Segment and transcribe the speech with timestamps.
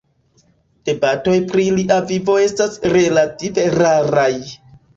[0.89, 4.35] Detaloj pri lia vivo estas relative raraj.